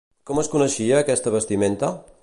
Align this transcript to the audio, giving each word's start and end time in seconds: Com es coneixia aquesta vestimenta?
Com 0.29 0.39
es 0.43 0.47
coneixia 0.53 0.97
aquesta 1.03 1.35
vestimenta? 1.37 1.93